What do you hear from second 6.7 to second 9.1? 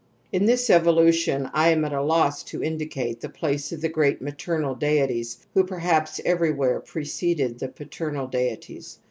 preceded the paternal deities.